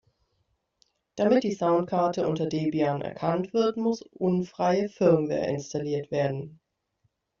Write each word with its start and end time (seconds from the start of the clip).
Damit 1.15 1.43
die 1.43 1.53
Soundkarte 1.53 2.27
unter 2.27 2.47
Debian 2.47 3.03
erkannt 3.03 3.53
wird, 3.53 3.77
muss 3.77 4.01
unfreie 4.01 4.89
Firmware 4.89 5.45
installiert 5.47 6.09
werden. 6.09 6.59